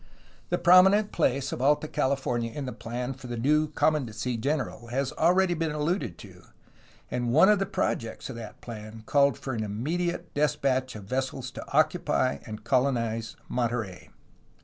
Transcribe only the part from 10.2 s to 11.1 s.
despatch of